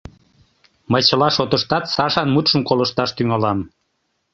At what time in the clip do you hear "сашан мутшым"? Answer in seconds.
1.95-2.61